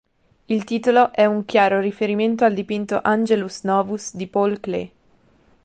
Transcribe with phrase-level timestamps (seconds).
[0.47, 4.91] Il titolo è un chiaro riferimento al dipinto "Angelus Novus" di Paul Klee.